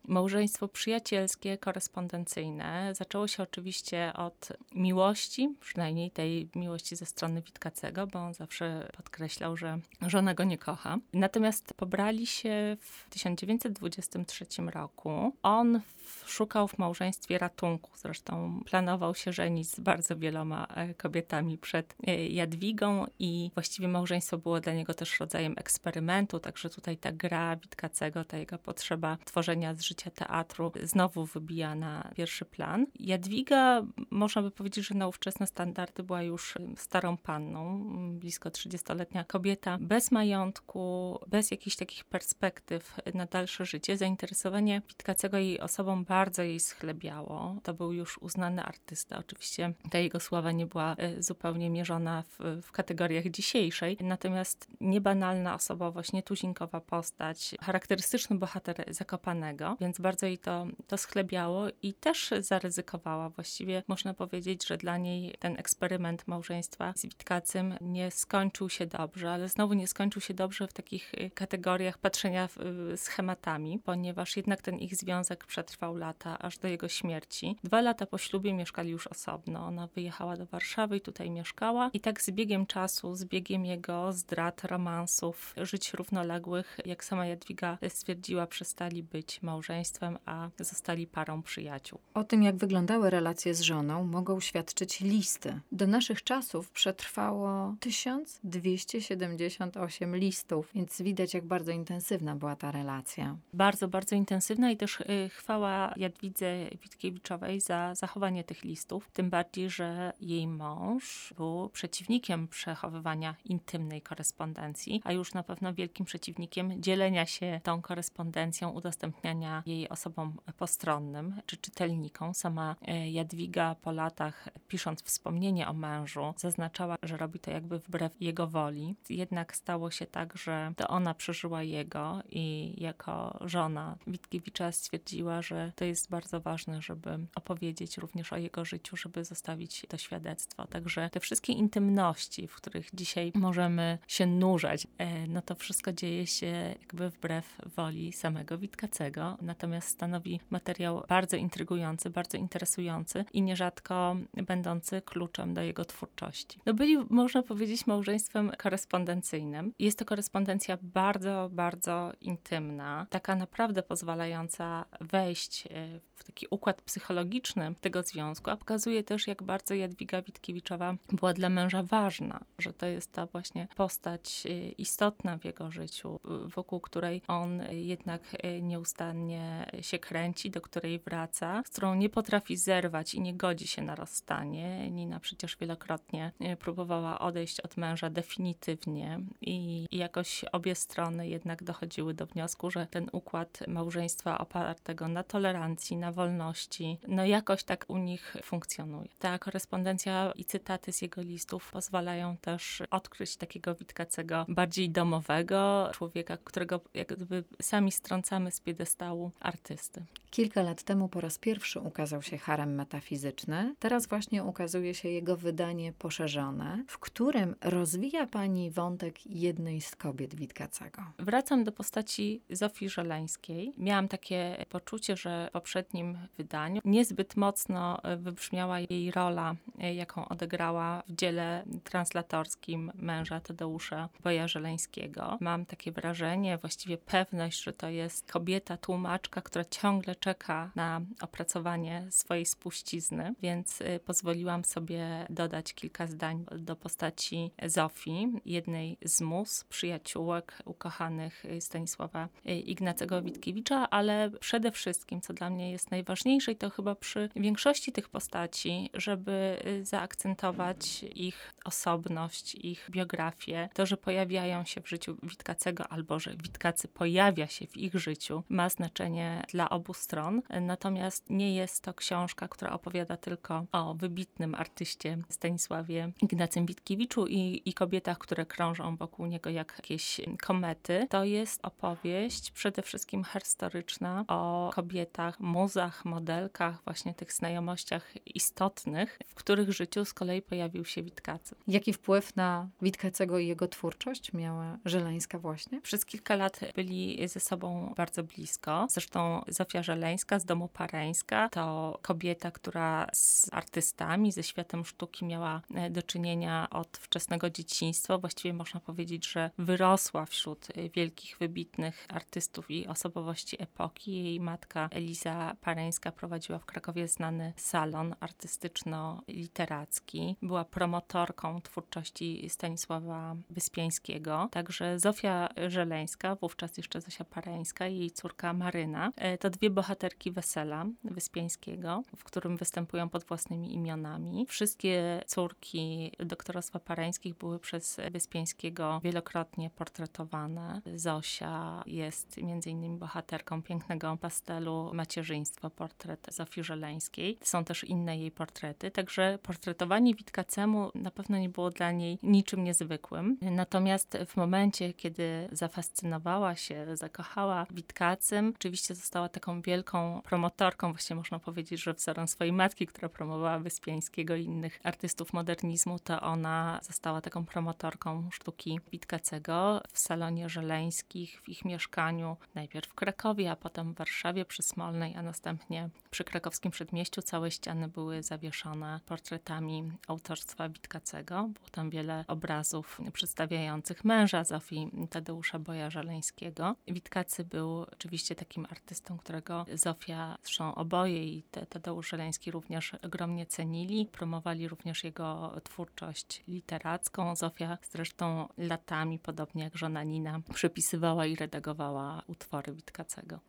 Małżeństwo 0.08 0.68
przyjacielskie, 0.68 1.58
korespondencyjne. 1.58 2.94
Zaczęło 2.96 3.28
się 3.28 3.44
oczywiście 3.44 4.14
od 4.16 4.48
miłości, 4.76 5.56
przynajmniej 5.60 6.12
tej 6.12 6.50
miłości 6.56 6.96
ze 6.96 7.06
strony 7.06 7.42
Witkacego, 7.42 8.08
bo 8.08 8.20
on 8.20 8.34
zawsze 8.34 8.90
podkreślał, 8.98 9.58
że 9.58 9.80
żona 10.02 10.34
go 10.34 10.44
nie 10.44 10.58
kocha. 10.58 10.98
Natomiast 11.14 11.74
pobrali 11.74 12.28
się 12.28 12.78
w 12.80 13.10
1923 13.10 14.43
1993 14.46 14.80
roku. 14.80 15.34
On 15.44 15.82
szukał 16.26 16.68
w 16.68 16.78
małżeństwie 16.78 17.38
ratunku. 17.38 17.92
Zresztą 17.96 18.62
planował 18.66 19.16
się 19.16 19.34
żenić 19.34 19.70
z 19.70 19.80
bardzo 19.80 20.18
wieloma 20.18 20.68
e, 20.68 20.94
kobietami 20.94 21.58
przed 21.58 21.96
e, 22.08 22.28
Jadwigą 22.28 23.06
i 23.20 23.52
właściwie 23.54 23.88
małżeństwo 23.88 24.38
było 24.38 24.60
dla 24.60 24.74
niego 24.74 24.94
też 24.94 25.20
rodzajem 25.20 25.54
eksperymentu, 25.58 26.40
także 26.40 26.70
tutaj 26.70 26.98
ta 26.98 27.12
gra 27.12 27.56
Witkacego, 27.56 28.26
ta 28.26 28.38
jego 28.38 28.58
potrzeba 28.58 29.18
tworzenia 29.26 29.76
z 29.76 29.82
życia 29.82 30.12
teatru 30.12 30.72
znowu 30.84 31.26
wybija 31.26 31.76
na 31.76 32.12
pierwszy 32.16 32.46
plan. 32.46 32.86
Jadwiga, 33.00 33.84
można 34.12 34.42
by 34.42 34.52
powiedzieć, 34.52 34.88
że 34.88 34.96
na 34.96 35.08
ówczesne 35.08 35.48
standardy 35.48 36.04
była 36.04 36.22
już 36.22 36.58
starą 36.78 37.18
panną, 37.18 37.84
blisko 38.20 38.50
30-letnia 38.50 39.24
kobieta, 39.24 39.78
bez 39.82 40.12
majątku, 40.12 41.20
bez 41.28 41.52
jakichś 41.52 41.76
takich 41.76 42.06
perspektyw 42.06 42.98
na 43.14 43.26
dalsze 43.26 43.66
życie, 43.66 43.98
zainteresowanie 44.34 44.82
Witkacego 44.88 45.38
jej 45.38 45.60
osobą 45.60 46.06
bardzo 46.06 46.44
jej 46.44 46.60
schlebiało. 46.60 47.56
To 47.64 47.74
był 47.74 47.94
już 47.94 48.18
uznany 48.18 48.64
artysta. 48.64 49.18
Oczywiście 49.18 49.74
ta 49.92 49.98
jego 49.98 50.20
sława 50.20 50.52
nie 50.52 50.66
była 50.66 50.96
e, 50.96 51.24
zupełnie 51.24 51.70
mierzona 51.70 52.24
w, 52.24 52.62
w 52.62 52.72
kategoriach 52.72 53.26
dzisiejszej, 53.26 53.98
natomiast 54.02 54.68
niebanalna 54.82 55.56
osobowość, 55.56 56.14
nietuzinkowa 56.14 56.82
postać, 56.82 57.56
charakterystyczny 57.62 58.38
bohater 58.38 58.86
Zakopanego, 58.88 59.78
więc 59.82 60.00
bardzo 60.00 60.26
jej 60.26 60.38
to, 60.38 60.68
to 60.88 60.98
schlebiało 60.98 61.68
i 61.82 61.94
też 61.94 62.34
zaryzykowała. 62.40 63.30
Właściwie 63.30 63.84
można 63.88 64.14
powiedzieć, 64.14 64.68
że 64.68 64.78
dla 64.78 64.98
niej 64.98 65.36
ten 65.40 65.60
eksperyment 65.60 66.28
małżeństwa 66.28 66.94
z 66.96 67.02
Witkacym 67.02 67.76
nie 67.82 68.12
skończył 68.12 68.70
się 68.70 68.86
dobrze, 68.86 69.32
ale 69.32 69.50
znowu 69.50 69.74
nie 69.74 69.88
skończył 69.88 70.22
się 70.22 70.34
dobrze 70.34 70.68
w 70.68 70.74
takich 70.74 71.12
e, 71.14 71.30
kategoriach 71.30 71.98
patrzenia 71.98 72.50
schematami, 72.96 73.80
ponieważ 73.80 74.23
jednak 74.36 74.62
ten 74.62 74.80
ich 74.80 74.96
związek 74.96 75.46
przetrwał 75.46 75.98
lata, 75.98 76.40
aż 76.40 76.58
do 76.58 76.68
jego 76.68 76.88
śmierci. 76.88 77.58
Dwa 77.64 77.82
lata 77.82 78.06
po 78.06 78.18
ślubie 78.18 78.54
mieszkali 78.54 78.90
już 78.90 79.08
osobno. 79.08 79.66
Ona 79.66 79.88
wyjechała 79.88 80.38
do 80.38 80.46
Warszawy 80.46 80.98
i 80.98 81.02
tutaj 81.02 81.32
mieszkała. 81.32 81.90
I 81.94 82.00
tak 82.00 82.22
z 82.22 82.32
biegiem 82.32 82.66
czasu, 82.66 83.16
z 83.16 83.26
biegiem 83.26 83.66
jego 83.66 84.14
zdrad, 84.14 84.64
romansów, 84.64 85.54
żyć 85.58 85.94
równoległych, 85.94 86.78
jak 86.86 87.04
sama 87.04 87.26
Jadwiga 87.26 87.78
stwierdziła, 87.90 88.48
przestali 88.48 89.04
być 89.04 89.42
małżeństwem, 89.42 90.18
a 90.26 90.50
zostali 90.60 91.08
parą 91.08 91.44
przyjaciół. 91.44 92.00
O 92.14 92.24
tym, 92.24 92.44
jak 92.44 92.56
wyglądały 92.56 93.10
relacje 93.10 93.56
z 93.56 93.62
żoną, 93.62 94.04
mogą 94.04 94.40
świadczyć 94.40 95.00
listy. 95.00 95.60
Do 95.72 95.88
naszych 95.88 96.24
czasów 96.24 96.72
przetrwało 96.72 97.76
1278 97.80 100.16
listów, 100.16 100.72
więc 100.76 101.02
widać, 101.02 101.34
jak 101.34 101.46
bardzo 101.46 101.72
intensywna 101.72 102.36
była 102.36 102.56
ta 102.56 102.72
relacja. 102.72 103.38
Bardzo, 103.54 103.88
bardzo 103.88 104.13
intensywna 104.16 104.72
i 104.72 104.78
też 104.78 105.02
y, 105.02 105.30
chwała 105.30 105.94
Jadwidze 105.98 106.70
Witkiewiczowej 106.82 107.62
za 107.62 107.96
zachowanie 107.96 108.44
tych 108.44 108.64
listów, 108.64 109.10
tym 109.14 109.30
bardziej, 109.30 109.70
że 109.70 110.14
jej 110.22 110.48
mąż 110.48 111.34
był 111.38 111.70
przeciwnikiem 111.70 112.48
przechowywania 112.48 113.36
intymnej 113.46 114.02
korespondencji, 114.02 115.02
a 115.04 115.12
już 115.12 115.34
na 115.34 115.44
pewno 115.44 115.74
wielkim 115.74 116.06
przeciwnikiem 116.06 116.82
dzielenia 116.82 117.26
się 117.26 117.60
tą 117.64 117.82
korespondencją, 117.82 118.70
udostępniania 118.70 119.64
jej 119.66 119.90
osobom 119.90 120.38
postronnym 120.58 121.42
czy 121.46 121.58
czytelnikom. 121.58 122.34
Sama 122.34 122.76
e, 122.82 123.12
Jadwiga 123.12 123.76
po 123.76 123.92
latach, 123.92 124.50
pisząc 124.68 125.04
wspomnienie 125.04 125.68
o 125.68 125.74
mężu, 125.74 126.34
zaznaczała, 126.38 126.96
że 127.04 127.18
robi 127.18 127.40
to 127.40 127.52
jakby 127.52 127.80
wbrew 127.80 128.12
jego 128.20 128.48
woli. 128.48 128.96
Jednak 129.10 129.56
stało 129.56 129.92
się 129.92 130.06
tak, 130.06 130.38
że 130.38 130.74
to 130.78 130.88
ona 130.88 131.14
przeżyła 131.14 131.64
jego 131.64 132.20
i 132.30 132.76
jako 132.78 133.40
żona 133.42 133.98
Witkiewicza 134.08 134.72
stwierdziła, 134.72 135.42
że 135.42 135.72
to 135.76 135.86
jest 135.86 136.10
bardzo 136.10 136.42
ważne, 136.42 136.82
żeby 136.82 137.20
opowiedzieć 137.36 137.98
również 137.98 138.34
o 138.34 138.38
jego 138.38 138.66
życiu, 138.66 138.98
żeby 138.98 139.26
zostawić 139.26 139.86
to 139.88 139.98
świadectwo. 139.98 140.68
Także 140.68 141.10
te 141.10 141.20
wszystkie 141.20 141.54
intymności, 141.54 142.48
w 142.48 142.56
których 142.56 142.90
dzisiaj 142.94 143.32
możemy 143.36 143.98
się 144.08 144.26
nurzać, 144.26 144.88
e, 144.98 145.28
no 145.28 145.42
to 145.42 145.56
wszystko 145.56 145.94
dzieje 145.94 146.28
się 146.28 146.76
jakby 146.82 147.10
wbrew 147.10 147.62
woli 147.76 148.14
samego 148.14 148.58
Witkacego. 148.58 149.38
Natomiast 149.42 149.88
stanowi 149.88 150.40
materiał 150.50 151.04
bardzo 151.10 151.38
intrygujący, 151.38 152.10
bardzo 152.10 152.38
interesujący 152.38 153.26
i 153.34 153.42
nierzadko 153.42 154.16
będący 154.34 155.02
kluczem 155.02 155.54
do 155.54 155.62
jego 155.62 155.86
twórczości. 155.86 156.60
No 156.66 156.74
byli, 156.74 156.98
można 157.10 157.44
powiedzieć, 157.44 157.88
małżeństwem 157.88 158.52
korespondencyjnym. 158.58 159.74
Jest 159.80 160.00
to 160.00 160.06
korespondencja 160.06 160.78
bardzo, 160.82 161.50
bardzo 161.52 162.12
intymna, 162.22 163.08
taka 163.10 163.36
naprawdę 163.36 163.83
pozwalająca 163.84 164.86
wejść 165.02 165.64
E, 165.70 166.00
w 166.16 166.24
taki 166.24 166.48
układ 166.50 166.82
psychologiczny 166.82 167.76
tego 167.82 168.04
związku, 168.04 168.50
a 168.50 168.58
pokazuje 168.58 169.04
też, 169.04 169.28
jak 169.28 169.44
bardzo 169.44 169.74
Jadwiga 169.74 170.22
Witkiewiczowa 170.22 170.96
była 171.12 171.34
dla 171.34 171.50
męża 171.50 171.84
ważna, 171.84 172.40
że 172.60 172.74
to 172.74 172.86
jest 172.86 173.12
ta 173.12 173.26
właśnie 173.26 173.68
postać 173.76 174.44
e, 174.46 174.70
istotna 174.70 175.38
w 175.38 175.46
jego 175.46 175.72
życiu, 175.72 176.20
wokół 176.46 176.80
której 176.80 177.22
on 177.28 177.62
jednak 177.72 178.22
e, 178.44 178.62
nieustannie 178.62 179.72
się 179.82 180.00
kręci, 180.00 180.52
do 180.52 180.62
której 180.62 181.00
wraca, 181.00 181.64
z 181.66 181.70
którą 181.70 181.96
nie 181.96 182.10
potrafi 182.10 182.58
zerwać 182.58 183.14
i 183.14 183.22
nie 183.22 183.34
godzi 183.34 183.68
się 183.68 183.82
na 183.82 183.96
rozstanie. 183.96 184.92
Nina 184.92 185.20
przecież 185.20 185.58
wielokrotnie 185.58 186.32
próbowała 186.60 187.20
odejść 187.20 187.60
od 187.60 187.78
męża 187.78 188.10
definitywnie 188.10 189.20
i 189.42 189.88
jakoś 189.92 190.46
obie 190.52 190.76
strony 190.76 191.28
jednak 191.28 191.64
dochodziły 191.64 192.14
do 192.14 192.26
wniosku, 192.26 192.72
że 192.72 192.88
ten 192.88 193.10
układ 193.12 193.60
małżeństwa 193.74 194.38
opartego 194.38 195.08
na 195.08 195.24
tolerancji 195.24 195.98
na 195.98 196.12
wolności. 196.12 196.98
No 197.08 197.26
jakoś 197.26 197.64
tak 197.64 197.86
u 197.88 197.98
nich 197.98 198.36
funkcjonuje. 198.44 199.10
Ta 199.20 199.40
korespondencja 199.40 200.32
i 200.36 200.46
cytaty 200.46 200.94
z 200.94 201.02
jego 201.02 201.22
listów 201.22 201.72
pozwalają 201.72 202.38
też 202.38 202.84
odkryć 202.92 203.38
takiego 203.38 203.76
Witkacego 203.76 204.46
bardziej 204.48 204.90
domowego, 204.90 205.90
człowieka, 205.94 206.38
którego 206.38 206.82
jakby 206.94 207.44
sami 207.62 207.92
strącamy 207.92 208.52
z 208.52 208.60
piedestału 208.60 209.32
artysty. 209.40 210.06
Kilka 210.30 210.62
lat 210.62 210.84
temu 210.84 211.10
po 211.10 211.22
raz 211.22 211.38
pierwszy 211.38 211.80
ukazał 211.80 212.22
się 212.22 212.38
harem 212.38 212.76
metafizyczny. 212.76 213.76
Teraz 213.80 214.08
właśnie 214.08 214.44
ukazuje 214.44 214.94
się 214.94 215.10
jego 215.10 215.38
wydanie 215.38 215.94
poszerzone, 215.94 216.84
w 216.88 216.98
którym 217.00 217.56
rozwija 217.62 218.28
pani 218.28 218.72
wątek 218.72 219.26
jednej 219.28 219.82
z 219.82 219.96
kobiet 219.96 220.36
Witkacego. 220.36 221.02
Wracam 221.20 221.64
do 221.64 221.72
postaci 221.72 222.42
Zofii 222.50 222.90
Żeleńskiej. 222.90 223.63
Miałam 223.78 224.08
takie 224.08 224.66
poczucie, 224.70 225.18
że 225.18 225.50
poprzednim 225.54 226.18
wydaniu 226.38 226.82
niezbyt 226.86 227.36
mocno 227.36 228.02
wybrzmiała 228.18 228.80
jej 228.80 229.12
rola, 229.12 229.56
jaką 229.96 230.28
odegrała 230.28 231.04
w 231.08 231.16
dziele 231.16 231.64
translatorskim 231.84 232.92
męża 232.96 233.40
Tadeusza 233.40 234.10
Boja 234.24 234.48
Żeleńskiego. 234.48 235.38
Mam 235.42 235.66
takie 235.66 235.92
wrażenie, 235.92 236.58
właściwie 236.58 236.98
pewność, 236.98 237.64
że 237.64 237.74
to 237.74 237.90
jest 237.90 238.32
kobieta 238.32 238.78
tłumaczka, 238.78 239.42
która 239.42 239.66
ciągle 239.66 240.16
czeka 240.16 240.72
na 240.76 241.02
opracowanie 241.22 242.08
swojej 242.10 242.46
spuścizny, 242.46 243.36
więc 243.42 243.82
y, 243.82 244.00
pozwoliłam 244.06 244.66
sobie 244.66 245.26
dodać 245.30 245.74
kilka 245.74 246.08
zdań 246.08 246.46
do 246.58 246.76
postaci 246.76 247.52
Zofii, 247.66 248.28
jednej 248.46 248.98
z 249.06 249.22
mus, 249.22 249.64
przyjaciółek 249.64 250.62
ukochanych 250.66 251.46
y, 251.46 251.62
Stanisława 251.62 252.30
y, 252.48 252.52
Ignacego 252.52 253.22
Witkiewicza, 253.22 253.53
ale 253.90 254.32
przede 254.40 254.72
wszystkim, 254.72 255.22
co 255.22 255.34
dla 255.34 255.50
mnie 255.50 255.72
jest 255.72 255.92
najważniejsze 255.92 256.52
i 256.52 256.56
to 256.56 256.70
chyba 256.70 256.96
przy 256.96 257.30
większości 257.36 257.92
tych 257.92 258.10
postaci, 258.10 258.90
żeby 258.94 259.58
zaakcentować 259.82 261.04
ich 261.04 261.54
osobność, 261.66 262.56
ich 262.56 262.88
biografię, 262.92 263.70
to, 263.74 263.86
że 263.86 263.98
pojawiają 263.98 264.66
się 264.66 264.82
w 264.82 264.90
życiu 264.90 265.18
Witkacego 265.24 265.88
albo 265.88 266.20
że 266.20 266.36
Witkacy 266.36 266.88
pojawia 266.88 267.48
się 267.48 267.68
w 267.68 267.78
ich 267.78 267.96
życiu, 267.96 268.44
ma 268.50 268.70
znaczenie 268.70 269.44
dla 269.50 269.70
obu 269.70 269.94
stron. 269.94 270.42
Natomiast 270.62 271.30
nie 271.30 271.56
jest 271.56 271.84
to 271.84 271.94
książka, 271.94 272.48
która 272.48 272.72
opowiada 272.72 273.18
tylko 273.18 273.66
o 273.72 273.94
wybitnym 273.94 274.56
artyście 274.56 275.18
Stanisławie 275.30 276.12
Ignacym 276.22 276.66
Witkiewiczu 276.66 277.28
i, 277.28 277.62
i 277.66 277.74
kobietach, 277.74 278.18
które 278.18 278.46
krążą 278.46 278.96
wokół 278.96 279.26
niego 279.26 279.50
jak 279.50 279.74
jakieś 279.78 280.22
komety. 280.42 281.08
To 281.10 281.24
jest 281.24 281.66
opowieść 281.66 282.52
przede 282.52 282.82
wszystkim 282.82 283.24
historyczna 283.44 284.26
o 284.28 284.72
kobietach, 284.74 285.40
muzach, 285.40 286.06
modelkach, 286.06 286.84
właśnie 286.86 287.14
tych 287.14 287.34
znajomościach 287.34 288.14
istotnych, 288.26 289.20
w 289.26 289.34
których 289.34 289.72
życiu 289.72 290.06
z 290.06 290.14
kolei 290.14 290.42
pojawił 290.42 290.86
się 290.86 291.04
Witkacy. 291.04 291.56
Jaki 291.68 291.94
wpływ 291.94 292.36
na 292.36 292.70
Witkacego 292.82 293.40
i 293.40 293.48
jego 293.48 293.68
twórczość 293.68 294.34
miała 294.34 294.78
Żeleńska 294.86 295.40
właśnie? 295.40 295.82
Przez 295.82 296.06
kilka 296.06 296.36
lat 296.36 296.60
byli 296.76 297.28
ze 297.28 297.40
sobą 297.40 297.94
bardzo 297.98 298.24
blisko. 298.24 298.88
Zresztą 298.90 299.44
Zofia 299.48 299.84
Żeleńska 299.84 300.40
z 300.40 300.46
domu 300.46 300.68
Pareńska 300.68 301.50
to 301.50 302.00
kobieta, 302.02 302.52
która 302.52 303.08
z 303.14 303.50
artystami, 303.54 304.32
ze 304.32 304.44
światem 304.44 304.86
sztuki 304.86 305.26
miała 305.26 305.62
e, 305.76 305.90
do 305.90 306.04
czynienia 306.04 306.68
od 306.70 306.98
wczesnego 306.98 307.50
dzieciństwa. 307.50 308.18
Właściwie 308.18 308.54
można 308.54 308.80
powiedzieć, 308.80 309.32
że 309.32 309.52
wyrosła 309.58 310.26
wśród 310.26 310.68
e, 310.70 310.90
wielkich, 310.90 311.38
wybitnych 311.38 312.06
artystów 312.10 312.72
i 312.72 312.88
osobowości 312.88 313.33
epoki. 313.60 314.24
Jej 314.24 314.40
matka 314.40 314.90
Eliza 314.92 315.56
Pareńska 315.62 316.12
prowadziła 316.12 316.60
w 316.60 316.66
Krakowie 316.66 317.08
znany 317.08 317.54
salon 317.58 318.16
artystyczno-literacki. 318.20 320.36
Była 320.42 320.66
promotorką 320.66 321.62
twórczości 321.62 322.50
Stanisława 322.50 323.36
Wyspiańskiego. 323.50 324.50
Także 324.52 325.00
Zofia 325.00 325.50
Żeleńska, 325.68 326.36
wówczas 326.36 326.78
jeszcze 326.78 327.02
Zosia 327.02 327.24
Pareńska 327.24 327.88
i 327.88 327.98
jej 327.98 328.12
córka 328.12 328.54
Maryna, 328.54 329.12
e, 329.16 329.38
to 329.38 329.50
dwie 329.50 329.70
bohaterki 329.70 330.32
wesela 330.32 330.86
Wyspiańskiego, 331.04 332.04
w 332.16 332.24
którym 332.24 332.58
występują 332.58 333.10
pod 333.10 333.24
własnymi 333.24 333.74
imionami. 333.74 334.46
Wszystkie 334.50 335.24
córki 335.28 336.12
doktorostwa 336.20 336.80
Pareńskich 336.80 337.36
były 337.36 337.60
przez 337.60 338.00
Wyspiańskiego 338.12 339.02
wielokrotnie 339.04 339.70
portretowane. 339.70 340.82
Zosia 340.96 341.84
jest 341.86 342.38
między 342.38 342.70
innymi 342.70 342.98
bohaterką 342.98 343.23
pięknego 343.64 344.18
pastelu 344.18 344.92
Macierzyństwo, 344.94 345.70
portret 345.70 346.28
Zofii 346.32 346.64
Żeleńskiej. 346.64 347.38
Są 347.42 347.66
też 347.66 347.84
inne 347.84 348.18
jej 348.18 348.32
portrety, 348.32 348.92
także 348.92 349.40
portretowanie 349.44 350.16
Witkacemu 350.16 350.92
na 350.96 351.12
pewno 351.12 351.38
nie 351.38 351.50
było 351.50 351.70
dla 351.70 351.92
niej 351.92 352.20
niczym 352.24 352.64
niezwykłym. 352.64 353.38
Natomiast 353.42 354.18
w 354.28 354.38
momencie, 354.38 354.94
kiedy 354.94 355.50
zafascynowała 355.52 356.56
się, 356.56 356.98
zakochała 356.98 357.66
Witkacym, 357.72 358.54
oczywiście 358.56 358.96
została 358.96 359.30
taką 359.30 359.62
wielką 359.62 360.22
promotorką, 360.24 360.92
właściwie 360.92 361.16
można 361.16 361.40
powiedzieć, 361.40 361.84
że 361.84 361.94
wzorem 361.94 362.28
swojej 362.28 362.54
matki, 362.54 362.88
która 362.88 363.10
promowała 363.10 363.60
Wyspiańskiego 363.60 364.36
i 364.36 364.44
innych 364.44 364.80
artystów 364.84 365.34
modernizmu, 365.34 366.00
to 366.00 366.22
ona 366.22 366.80
została 366.84 367.22
taką 367.22 367.46
promotorką 367.46 368.30
sztuki 368.32 368.80
Witkacego 368.92 369.82
w 369.92 370.00
salonie 370.00 370.50
Żeleńskich, 370.50 371.42
w 371.42 371.50
ich 371.50 371.66
mieszkaniu, 371.66 372.38
najpierw 372.56 372.90
w 372.90 372.94
Krakowie, 372.94 373.13
a 373.50 373.56
potem 373.56 373.94
w 373.94 373.98
Warszawie 373.98 374.46
przy 374.46 374.64
Smolnej, 374.64 375.16
a 375.16 375.22
następnie 375.22 375.90
przy 376.12 376.24
krakowskim 376.24 376.72
przedmieściu 376.72 377.22
całe 377.22 377.52
ściany 377.52 377.88
były 377.88 378.24
zawieszone 378.24 379.00
portretami 379.06 379.92
autorstwa 380.08 380.70
Witkacego. 380.70 381.50
Było 381.54 381.70
tam 381.72 381.90
wiele 381.90 382.26
obrazów 382.28 383.00
przedstawiających 383.14 384.06
męża 384.06 384.44
Zofii 384.44 384.92
Tadeusza 385.10 385.60
Boja 385.60 385.90
Żeleńskiego. 385.90 386.76
Witkacy 386.88 387.46
był 387.46 387.82
oczywiście 387.82 388.36
takim 388.36 388.66
artystą, 388.66 389.18
którego 389.18 389.66
Zofia, 389.74 390.38
zresztą 390.44 390.76
oboje 390.76 391.24
i 391.24 391.44
Tadeusz 391.70 392.10
Żeleński 392.10 392.52
również 392.52 392.96
ogromnie 393.02 393.46
cenili. 393.46 394.06
Promowali 394.06 394.68
również 394.68 395.04
jego 395.04 395.56
twórczość 395.64 396.44
literacką. 396.48 397.36
Zofia 397.36 397.78
zresztą 397.92 398.48
latami, 398.58 399.20
podobnie 399.20 399.64
jak 399.64 399.78
żona 399.78 400.04
Nina, 400.04 400.40
przepisywała 400.54 401.26
i 401.26 401.36
redagowała 401.36 402.22
utwory 402.28 402.74
Witkacego. 402.74 403.03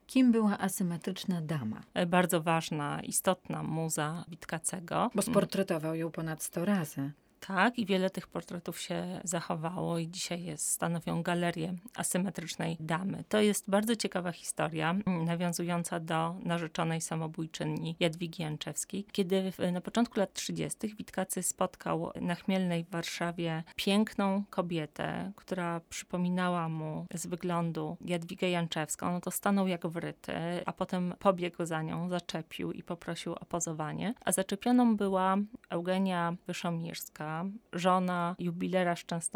Kim 0.07 0.33
była 0.33 0.59
asymetryczna 0.59 1.41
dama? 1.41 1.81
E, 1.95 2.07
bardzo 2.07 2.41
ważna, 2.41 3.01
istotna 3.01 3.63
muza 3.63 4.25
Witkacego. 4.29 5.11
Bo 5.15 5.23
sportretował 5.23 5.95
ją 5.95 6.11
ponad 6.11 6.43
100 6.43 6.65
razy. 6.65 7.11
Tak, 7.47 7.79
i 7.79 7.87
wiele 7.87 8.11
tych 8.11 8.27
portretów 8.27 8.81
się 8.81 9.21
zachowało 9.25 9.99
i 9.99 10.09
dzisiaj 10.09 10.45
jest, 10.45 10.71
stanowią 10.71 11.23
galerię 11.23 11.75
asymetrycznej 11.95 12.77
damy. 12.81 13.25
To 13.29 13.41
jest 13.41 13.71
bardzo 13.71 13.97
ciekawa 13.97 14.33
historia, 14.33 14.95
nawiązująca 15.07 16.01
do 16.01 16.35
narzeczonej 16.43 17.01
samobójczyni 17.01 17.97
Jadwigi 18.01 18.43
Janczewskiej. 18.43 19.07
Kiedy 19.13 19.53
na 19.73 19.81
początku 19.81 20.21
lat 20.21 20.33
30. 20.33 20.97
Witkacy 20.97 21.43
spotkał 21.43 22.11
na 22.21 22.35
Chmielnej 22.35 22.85
w 22.85 22.91
Warszawie 22.91 23.63
piękną 23.77 24.45
kobietę, 24.51 25.33
która 25.37 25.81
przypominała 25.91 26.69
mu 26.69 27.07
z 27.15 27.27
wyglądu 27.27 27.97
Jadwigę 28.01 28.51
Janczewską, 28.51 29.13
no 29.13 29.21
to 29.21 29.31
stanął 29.31 29.67
jak 29.67 29.87
wryty, 29.87 30.33
a 30.67 30.73
potem 30.73 31.15
pobiegł 31.19 31.67
za 31.67 31.83
nią, 31.83 32.09
zaczepił 32.09 32.73
i 32.73 32.83
poprosił 32.83 33.33
o 33.33 33.45
pozowanie. 33.45 34.15
A 34.25 34.33
zaczepioną 34.33 34.97
była 34.97 35.37
Eugenia 35.71 36.37
Wyszomirska, 36.47 37.34
żona 37.73 38.37
jubilera 38.39 38.97
z 39.21 39.31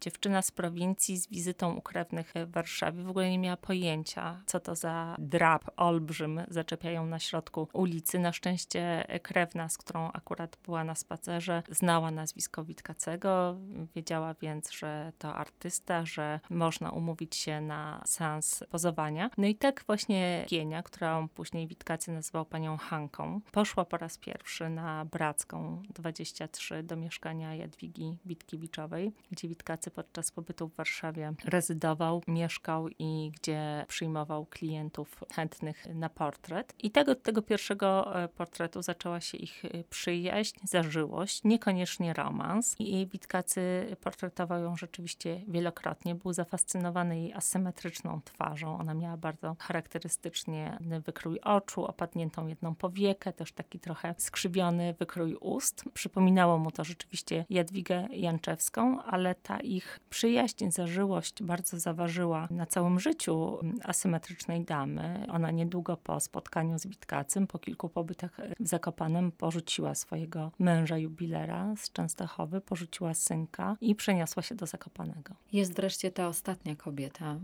dziewczyna 0.00 0.42
z 0.42 0.50
prowincji 0.50 1.16
z 1.16 1.28
wizytą 1.28 1.74
u 1.74 1.80
krewnych 1.80 2.32
w 2.46 2.50
Warszawie, 2.50 3.02
w 3.02 3.08
ogóle 3.08 3.30
nie 3.30 3.38
miała 3.38 3.56
pojęcia, 3.56 4.42
co 4.46 4.60
to 4.60 4.74
za 4.74 5.16
drab 5.18 5.70
olbrzym 5.76 6.40
zaczepiają 6.48 7.06
na 7.06 7.18
środku 7.18 7.68
ulicy. 7.72 8.18
Na 8.18 8.32
szczęście 8.32 9.06
krewna, 9.22 9.68
z 9.68 9.78
którą 9.78 10.10
akurat 10.12 10.58
była 10.64 10.84
na 10.84 10.94
spacerze, 10.94 11.62
znała 11.70 12.10
nazwisko 12.10 12.64
Witkacego, 12.64 13.56
wiedziała 13.94 14.34
więc, 14.34 14.72
że 14.72 15.12
to 15.18 15.34
artysta, 15.34 16.04
że 16.04 16.40
można 16.50 16.90
umówić 16.90 17.36
się 17.36 17.60
na 17.60 18.02
seans 18.06 18.64
pozowania. 18.70 19.30
No 19.38 19.46
i 19.46 19.54
tak 19.54 19.84
właśnie 19.86 20.44
Gienia, 20.48 20.82
którą 20.82 21.28
później 21.28 21.66
Witkacy 21.66 22.12
nazywał 22.12 22.44
panią 22.44 22.76
Hanką, 22.76 23.40
poszła 23.52 23.84
po 23.84 23.96
raz 23.96 24.18
pierwszy 24.18 24.70
na 24.70 25.04
Bracką 25.04 25.82
23 25.94 26.82
do 26.82 26.96
mieszkania 26.96 27.15
mieszkania 27.16 27.54
Jadwigi 27.54 28.16
Witkiewiczowej, 28.26 29.12
gdzie 29.30 29.48
Witkacy 29.48 29.90
podczas 29.90 30.30
pobytu 30.30 30.68
w 30.68 30.74
Warszawie 30.74 31.32
rezydował, 31.44 32.22
mieszkał 32.28 32.88
i 32.98 33.32
gdzie 33.34 33.84
przyjmował 33.88 34.46
klientów 34.46 35.24
chętnych 35.34 35.86
na 35.94 36.08
portret. 36.08 36.74
I 36.78 36.90
tego, 36.90 37.14
tego 37.14 37.42
pierwszego 37.42 38.22
e, 38.22 38.28
portretu 38.28 38.82
zaczęła 38.82 39.20
się 39.20 39.38
ich 39.38 39.64
e, 39.64 39.84
przyjaźń, 39.84 40.60
zażyłość, 40.64 41.44
niekoniecznie 41.44 42.12
romans. 42.12 42.76
I 42.78 43.06
Witkacy 43.06 43.96
portretował 44.00 44.62
ją 44.62 44.76
rzeczywiście 44.76 45.42
wielokrotnie. 45.48 46.14
Był 46.14 46.32
zafascynowany 46.32 47.20
jej 47.20 47.32
asymetryczną 47.32 48.20
twarzą. 48.24 48.78
Ona 48.78 48.94
miała 48.94 49.16
bardzo 49.16 49.56
charakterystycznie 49.58 50.78
wykrój 51.06 51.40
oczu, 51.40 51.84
opadniętą 51.84 52.46
jedną 52.46 52.74
powiekę, 52.74 53.32
też 53.32 53.52
taki 53.52 53.80
trochę 53.80 54.14
skrzywiony 54.18 54.94
wykrój 54.98 55.34
ust. 55.34 55.84
Przypominało 55.94 56.58
mu 56.58 56.70
to 56.70 56.84
rzeczywiście 56.84 57.05
oczywiście 57.06 57.44
Jadwigę 57.50 58.08
Janczewską, 58.10 59.02
ale 59.02 59.34
ta 59.34 59.60
ich 59.60 60.00
przyjaźń, 60.10 60.70
zażyłość 60.70 61.42
bardzo 61.42 61.78
zaważyła 61.78 62.48
na 62.50 62.66
całym 62.66 63.00
życiu 63.00 63.58
asymetrycznej 63.84 64.64
damy. 64.64 65.26
Ona 65.28 65.50
niedługo 65.50 65.96
po 65.96 66.20
spotkaniu 66.20 66.78
z 66.78 66.86
Witkacym, 66.86 67.46
po 67.46 67.58
kilku 67.58 67.88
pobytach 67.88 68.40
w 68.60 68.68
Zakopanem, 68.68 69.32
porzuciła 69.32 69.94
swojego 69.94 70.52
męża 70.58 70.98
jubilera 70.98 71.74
z 71.76 71.92
Częstochowy, 71.92 72.60
porzuciła 72.60 73.14
synka 73.14 73.76
i 73.80 73.94
przeniosła 73.94 74.42
się 74.42 74.54
do 74.54 74.66
Zakopanego. 74.66 75.34
Jest 75.52 75.74
wreszcie 75.74 76.10
ta 76.10 76.28
ostatnia 76.28 76.76
kobieta, 76.76 77.36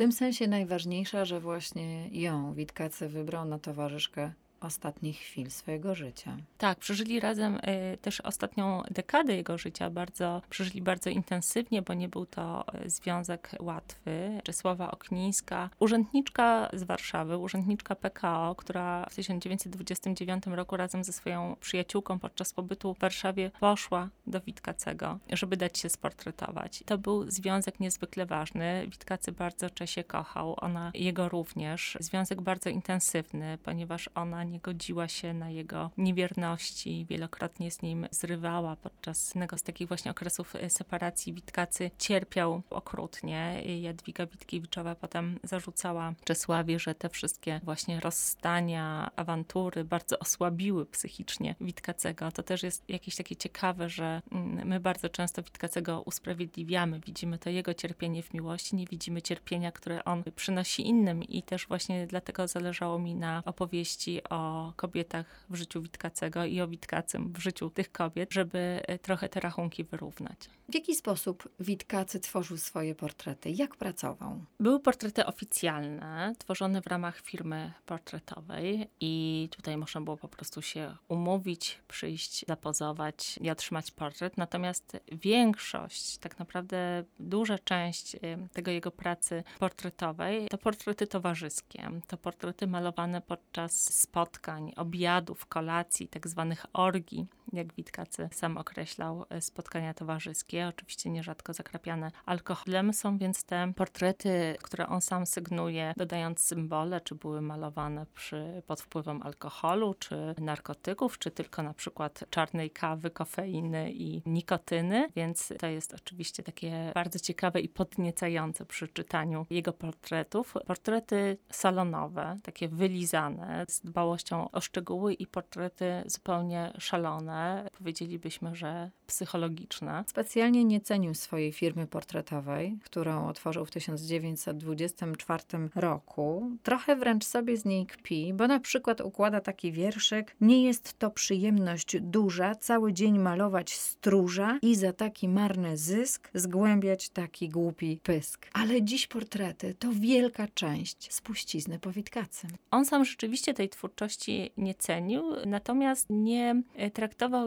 tym 0.00 0.12
sensie 0.12 0.48
najważniejsza, 0.48 1.24
że 1.24 1.40
właśnie 1.40 2.08
ją 2.08 2.54
Witkacy 2.54 3.08
wybrał 3.08 3.44
na 3.44 3.58
towarzyszkę 3.58 4.32
ostatnich 4.60 5.18
chwil 5.18 5.50
swojego 5.50 5.94
życia. 5.94 6.36
Tak, 6.58 6.78
przeżyli 6.78 7.20
razem 7.20 7.56
y, 7.56 7.98
też 8.02 8.20
ostatnią 8.20 8.82
dekadę 8.90 9.36
jego 9.36 9.58
życia, 9.58 9.90
bardzo, 9.90 10.42
przeżyli 10.50 10.82
bardzo 10.82 11.10
intensywnie, 11.10 11.82
bo 11.82 11.94
nie 11.94 12.08
był 12.08 12.26
to 12.26 12.64
y, 12.84 12.90
związek 12.90 13.50
łatwy. 13.60 14.40
Czesława 14.44 14.90
Oknińska, 14.90 15.70
urzędniczka 15.78 16.70
z 16.72 16.82
Warszawy, 16.82 17.38
urzędniczka 17.38 17.94
PKO, 17.94 18.54
która 18.58 19.06
w 19.10 19.14
1929 19.14 20.46
roku 20.46 20.76
razem 20.76 21.04
ze 21.04 21.12
swoją 21.12 21.56
przyjaciółką 21.60 22.18
podczas 22.18 22.52
pobytu 22.52 22.94
w 22.94 22.98
Warszawie 22.98 23.50
poszła 23.60 24.08
do 24.26 24.40
Witkacego, 24.40 25.18
żeby 25.32 25.56
dać 25.56 25.78
się 25.78 25.88
sportretować. 25.88 26.82
To 26.86 26.98
był 26.98 27.30
związek 27.30 27.80
niezwykle 27.80 28.26
ważny. 28.26 28.86
Witkacy 28.86 29.32
bardzo 29.32 29.70
Czesie 29.70 30.04
kochał, 30.04 30.54
ona 30.60 30.90
jego 30.94 31.28
również. 31.28 31.96
Związek 32.00 32.40
bardzo 32.40 32.70
intensywny, 32.70 33.58
ponieważ 33.62 34.10
ona 34.14 34.44
nie 34.50 34.60
godziła 34.60 35.08
się 35.08 35.34
na 35.34 35.50
jego 35.50 35.90
niewierności, 35.98 37.06
wielokrotnie 37.08 37.70
z 37.70 37.82
nim 37.82 38.06
zrywała 38.10 38.76
podczas 38.76 39.28
jednego 39.28 39.58
z 39.58 39.62
takich 39.62 39.88
właśnie 39.88 40.10
okresów 40.10 40.56
e, 40.56 40.70
separacji. 40.70 41.32
Witkacy 41.32 41.90
cierpiał 41.98 42.62
okrutnie. 42.70 43.62
Jadwiga 43.80 44.26
Witkiewiczowa 44.26 44.94
potem 44.94 45.38
zarzucała 45.44 46.14
Czesławie, 46.24 46.78
że 46.78 46.94
te 46.94 47.08
wszystkie 47.08 47.60
właśnie 47.64 48.00
rozstania, 48.00 49.10
awantury 49.16 49.84
bardzo 49.84 50.18
osłabiły 50.18 50.86
psychicznie 50.86 51.54
Witkacego. 51.60 52.32
To 52.32 52.42
też 52.42 52.62
jest 52.62 52.84
jakieś 52.88 53.16
takie 53.16 53.36
ciekawe, 53.36 53.88
że 53.88 54.22
mm, 54.32 54.68
my 54.68 54.80
bardzo 54.80 55.08
często 55.08 55.42
Witkacego 55.42 56.02
usprawiedliwiamy. 56.02 57.00
Widzimy 57.06 57.38
to 57.38 57.50
jego 57.50 57.74
cierpienie 57.74 58.22
w 58.22 58.34
miłości, 58.34 58.76
nie 58.76 58.86
widzimy 58.86 59.22
cierpienia, 59.22 59.72
które 59.72 60.04
on 60.04 60.22
przynosi 60.36 60.88
innym 60.88 61.24
i 61.24 61.42
też 61.42 61.66
właśnie 61.66 62.06
dlatego 62.06 62.48
zależało 62.48 62.98
mi 62.98 63.14
na 63.14 63.42
opowieści 63.44 64.20
o 64.30 64.39
o 64.40 64.72
kobietach 64.76 65.46
w 65.50 65.54
życiu 65.54 65.82
Witkacego 65.82 66.44
i 66.44 66.60
o 66.60 66.68
Witkacym 66.68 67.32
w 67.32 67.38
życiu 67.38 67.70
tych 67.70 67.92
kobiet, 67.92 68.32
żeby 68.32 68.58
e, 68.86 68.98
trochę 68.98 69.28
te 69.28 69.40
rachunki 69.40 69.84
wyrównać. 69.84 70.38
W 70.68 70.74
jaki 70.74 70.94
sposób 70.94 71.48
Witkacy 71.60 72.20
tworzył 72.20 72.56
swoje 72.56 72.94
portrety? 72.94 73.50
Jak 73.50 73.76
pracował? 73.76 74.44
Były 74.60 74.80
portrety 74.80 75.26
oficjalne, 75.26 76.34
tworzone 76.38 76.82
w 76.82 76.86
ramach 76.86 77.20
firmy 77.20 77.72
portretowej 77.86 78.90
i 79.00 79.48
tutaj 79.50 79.76
można 79.76 80.00
było 80.00 80.16
po 80.16 80.28
prostu 80.28 80.62
się 80.62 80.96
umówić, 81.08 81.80
przyjść, 81.88 82.44
zapozować 82.48 83.38
i 83.38 83.50
otrzymać 83.50 83.90
portret. 83.90 84.36
Natomiast 84.36 85.00
większość, 85.12 86.18
tak 86.18 86.38
naprawdę 86.38 87.04
duża 87.20 87.58
część 87.58 88.14
e, 88.14 88.18
tego 88.52 88.70
jego 88.70 88.90
pracy 88.90 89.44
portretowej 89.58 90.48
to 90.48 90.58
portrety 90.58 91.06
towarzyskie. 91.06 91.90
To 92.06 92.16
portrety 92.16 92.66
malowane 92.66 93.20
podczas 93.20 93.94
spotkań 93.94 94.29
spotkań, 94.30 94.72
obiadów, 94.76 95.46
kolacji, 95.46 96.08
tak 96.08 96.28
zwanych 96.28 96.66
orgii, 96.72 97.26
jak 97.52 97.74
Witkacy 97.74 98.28
sam 98.32 98.56
określał, 98.58 99.26
e, 99.30 99.40
spotkania 99.40 99.94
towarzyskie, 99.94 100.68
oczywiście 100.68 101.10
nierzadko 101.10 101.52
zakrapiane 101.52 102.10
alkoholem. 102.26 102.92
Są 102.92 103.18
więc 103.18 103.44
te 103.44 103.72
portrety, 103.76 104.56
które 104.62 104.88
on 104.88 105.00
sam 105.00 105.26
sygnuje, 105.26 105.94
dodając 105.96 106.40
symbole, 106.40 107.00
czy 107.00 107.14
były 107.14 107.42
malowane 107.42 108.06
przy, 108.14 108.62
pod 108.66 108.80
wpływem 108.80 109.22
alkoholu, 109.22 109.94
czy 109.94 110.34
narkotyków, 110.38 111.18
czy 111.18 111.30
tylko 111.30 111.62
na 111.62 111.74
przykład 111.74 112.24
czarnej 112.30 112.70
kawy, 112.70 113.10
kofeiny 113.10 113.92
i 113.92 114.22
nikotyny, 114.26 115.08
więc 115.16 115.52
to 115.58 115.66
jest 115.66 115.94
oczywiście 115.94 116.42
takie 116.42 116.92
bardzo 116.94 117.18
ciekawe 117.18 117.60
i 117.60 117.68
podniecające 117.68 118.66
przy 118.66 118.88
czytaniu 118.88 119.46
jego 119.50 119.72
portretów. 119.72 120.54
Portrety 120.66 121.38
salonowe, 121.50 122.36
takie 122.42 122.68
wylizane, 122.68 123.64
z 123.68 123.80
dbałością 123.80 124.50
o 124.50 124.60
szczegóły 124.60 125.14
i 125.14 125.26
portrety 125.26 126.02
zupełnie 126.06 126.72
szalone, 126.78 127.39
powiedzielibyśmy, 127.78 128.54
że 128.54 128.90
psychologiczne. 129.06 130.04
Specjalnie 130.06 130.64
nie 130.64 130.80
cenił 130.80 131.14
swojej 131.14 131.52
firmy 131.52 131.86
portretowej, 131.86 132.78
którą 132.84 133.28
otworzył 133.28 133.64
w 133.64 133.70
1924 133.70 135.42
roku. 135.74 136.50
Trochę 136.62 136.96
wręcz 136.96 137.24
sobie 137.24 137.56
z 137.56 137.64
niej 137.64 137.86
kpi, 137.86 138.34
bo 138.34 138.46
na 138.46 138.60
przykład 138.60 139.00
układa 139.00 139.40
taki 139.40 139.72
wierszyk: 139.72 140.36
Nie 140.40 140.64
jest 140.64 140.98
to 140.98 141.10
przyjemność 141.10 141.96
duża, 142.00 142.54
cały 142.54 142.92
dzień 142.92 143.18
malować 143.18 143.74
stróża 143.74 144.58
i 144.62 144.74
za 144.74 144.92
taki 144.92 145.28
marny 145.28 145.76
zysk 145.76 146.30
zgłębiać 146.34 147.08
taki 147.08 147.48
głupi 147.48 148.00
pysk. 148.02 148.46
Ale 148.52 148.82
dziś 148.82 149.06
portrety 149.06 149.74
to 149.74 149.88
wielka 149.92 150.48
część 150.54 151.14
spuścizny 151.14 151.78
po 151.78 151.92
Witkacym. 151.92 152.50
On 152.70 152.84
sam 152.84 153.04
rzeczywiście 153.04 153.54
tej 153.54 153.68
twórczości 153.68 154.50
nie 154.56 154.74
cenił, 154.74 155.22
natomiast 155.46 156.06
nie 156.10 156.62
e, 156.76 156.90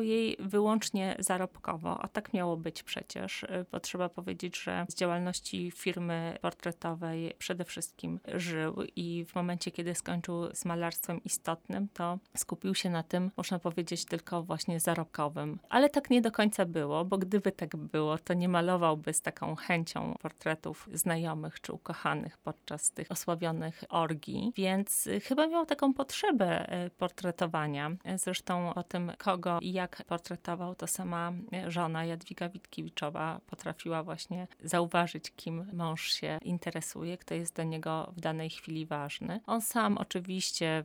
jej 0.02 0.38
wyłącznie 0.40 1.16
zarobkowo, 1.20 2.02
a 2.02 2.08
tak 2.08 2.34
miało 2.34 2.58
być 2.58 2.84
przecież, 2.84 3.44
e, 3.44 3.66
bo 3.72 3.80
trzeba 3.80 4.10
powiedzieć, 4.10 4.64
że 4.64 4.86
z 4.90 4.96
działalności 4.96 5.72
firmy 5.72 6.38
portretowej 6.42 7.34
przede 7.38 7.66
wszystkim 7.66 8.20
żył 8.36 8.84
i 8.96 9.26
w 9.26 9.36
momencie, 9.36 9.72
kiedy 9.72 9.96
skończył 9.96 10.56
z 10.56 10.66
malarstwem 10.66 11.24
istotnym, 11.24 11.88
to 11.94 12.20
skupił 12.38 12.76
się 12.76 12.90
na 12.90 13.04
tym, 13.04 13.32
można 13.38 13.60
powiedzieć, 13.60 14.06
tylko 14.06 14.44
właśnie 14.44 14.80
zarobkowym. 14.80 15.60
Ale 15.70 15.90
tak 15.90 16.10
nie 16.10 16.22
do 16.22 16.32
końca 16.32 16.66
było, 16.66 17.06
bo 17.06 17.18
gdyby 17.18 17.52
tak 17.52 17.76
było, 17.76 18.18
to 18.18 18.34
nie 18.34 18.50
malowałby 18.50 19.14
z 19.14 19.22
taką 19.22 19.56
chęcią 19.56 20.16
portretów 20.22 20.90
znajomych 20.94 21.62
czy 21.62 21.74
ukochanych 21.74 22.38
podczas 22.38 22.92
tych 22.92 23.12
osławionych 23.12 23.84
orgii, 23.90 24.52
więc 24.56 25.08
e, 25.08 25.20
chyba 25.20 25.48
miał 25.48 25.66
taką 25.66 25.94
potrzebę 25.94 26.64
E, 26.74 26.90
portretowania. 26.90 27.92
Zresztą 28.16 28.74
o 28.74 28.84
tym, 28.84 29.12
kogo 29.18 29.60
i 29.62 29.73
jak 29.74 30.04
portretował, 30.08 30.76
to 30.76 30.88
sama 30.88 31.34
żona 31.68 32.06
Jadwiga 32.06 32.50
Witkiewiczowa 32.50 33.42
potrafiła 33.48 34.04
właśnie 34.04 34.48
zauważyć, 34.64 35.32
kim 35.36 35.66
mąż 35.74 36.14
się 36.14 36.40
interesuje, 36.42 37.18
kto 37.18 37.36
jest 37.36 37.56
do 37.56 37.64
niego 37.64 38.14
w 38.18 38.22
danej 38.22 38.50
chwili 38.50 38.86
ważny. 38.86 39.40
On 39.48 39.62
sam 39.62 39.98
oczywiście 39.98 40.84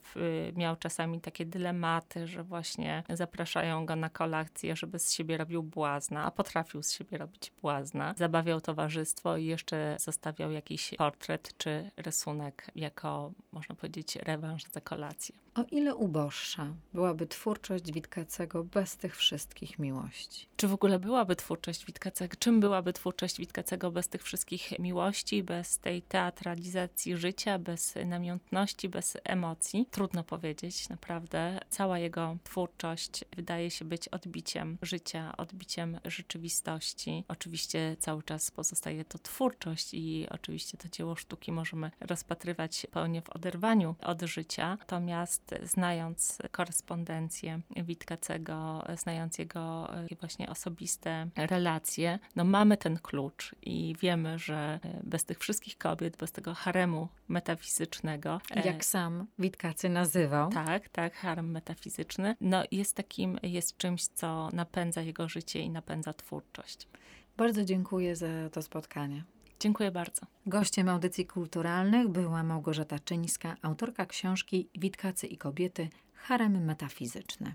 miał 0.57 0.77
czasami 0.77 1.21
takie 1.21 1.47
dylematy, 1.47 2.27
że 2.27 2.45
właśnie 2.45 3.03
zapraszają 3.11 3.87
go 3.87 3.97
na 3.97 4.11
kolację, 4.11 4.77
żeby 4.77 4.99
z 4.99 5.13
siebie 5.13 5.37
robił 5.37 5.63
błazna, 5.63 6.25
a 6.25 6.31
potrafił 6.31 6.83
z 6.83 6.93
siebie 6.93 7.19
robić 7.19 7.53
błazna. 7.63 8.15
Zabawiał 8.17 8.61
towarzystwo 8.61 9.37
i 9.37 9.45
jeszcze 9.45 9.97
zostawiał 10.01 10.51
jakiś 10.53 10.95
portret 10.99 11.55
czy 11.59 11.91
rysunek 11.97 12.67
jako, 12.75 13.33
można 13.53 13.75
powiedzieć, 13.75 14.17
rewanż 14.17 14.65
za 14.65 14.81
kolację. 14.81 15.35
O 15.55 15.65
ile 15.71 15.95
uboższa 15.95 16.67
byłaby 16.95 17.27
twórczość 17.27 17.93
Witkacego 17.93 18.65
bez 18.79 18.97
tych 18.97 19.17
wszystkich 19.17 19.79
miłości? 19.79 20.49
Czy 20.57 20.69
w 20.69 20.73
ogóle 20.73 20.99
byłaby 20.99 21.37
twórczość 21.37 21.87
Witkacego? 21.87 22.37
Czym 22.39 22.61
byłaby 22.61 22.93
twórczość 22.93 23.39
Witkacego 23.39 23.91
bez 23.91 24.09
tych 24.09 24.23
wszystkich 24.23 24.79
miłości, 24.79 25.43
bez 25.43 25.79
tej 25.79 26.03
teatralizacji 26.03 27.17
życia, 27.17 27.59
bez 27.59 27.95
namiętności, 28.07 28.89
bez 28.89 29.17
emocji? 29.25 29.87
Trudno 29.91 30.25
powiedzieć, 30.25 30.89
naprawdę. 30.89 31.61
Cała 31.71 31.99
jego 31.99 32.37
twórczość 32.45 33.25
wydaje 33.37 33.71
się 33.71 33.85
być 33.85 34.09
odbiciem 34.09 34.79
życia, 34.83 35.37
odbiciem 35.37 36.01
rzeczywistości. 36.05 37.25
Oczywiście 37.29 37.97
cały 37.99 38.23
czas 38.23 38.51
pozostaje 38.51 39.05
to 39.05 39.19
twórczość 39.19 39.95
i 39.95 40.27
oczywiście 40.31 40.79
to 40.79 40.89
dzieło 40.89 41.17
sztuki 41.17 41.53
możemy 41.53 41.91
rozpatrywać 42.01 42.87
pełnie 42.91 43.23
w 43.23 43.31
oderwaniu 43.31 43.95
od 44.01 44.23
życia. 44.23 44.77
Natomiast 44.81 45.55
znając 45.63 46.39
korespondencję 46.51 47.61
Witkacego, 47.77 48.68
znając 48.97 49.39
jego 49.39 49.95
e, 49.95 50.07
właśnie 50.21 50.49
osobiste 50.49 51.29
relacje, 51.37 52.19
no 52.37 52.45
mamy 52.45 52.77
ten 52.77 52.99
klucz 52.99 53.55
i 53.63 53.95
wiemy, 54.01 54.39
że 54.39 54.81
e, 54.85 55.01
bez 55.05 55.25
tych 55.25 55.39
wszystkich 55.39 55.79
kobiet, 55.79 56.17
bez 56.17 56.33
tego 56.33 56.55
haremu 56.55 57.09
metafizycznego. 57.29 58.41
E, 58.51 58.67
Jak 58.67 58.85
sam 58.85 59.27
Witkacy 59.39 59.89
nazywał. 59.89 60.51
Tak, 60.51 60.89
tak, 60.89 61.15
harem 61.15 61.51
metafizyczny. 61.51 62.37
No 62.41 62.63
jest 62.71 62.97
takim, 62.97 63.39
jest 63.43 63.77
czymś, 63.77 64.07
co 64.07 64.49
napędza 64.53 65.03
jego 65.03 65.29
życie 65.29 65.61
i 65.61 65.71
napędza 65.71 66.13
twórczość. 66.13 66.89
Bardzo 67.37 67.65
dziękuję 67.65 68.17
za 68.17 68.27
to 68.53 68.63
spotkanie. 68.63 69.25
Dziękuję 69.61 69.91
bardzo. 69.91 70.27
Gościem 70.47 70.89
audycji 70.89 71.27
kulturalnych 71.27 72.09
była 72.09 72.43
Małgorzata 72.43 72.99
Czyńska, 72.99 73.57
autorka 73.63 74.07
książki 74.07 74.69
Witkacy 74.79 75.27
i 75.27 75.37
kobiety 75.37 75.89
Harem 76.15 76.65
metafizyczny. 76.65 77.55